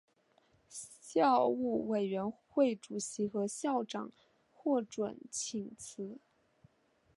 [0.99, 4.11] 校务委员会主席和校长
[4.51, 6.17] 获准请辞。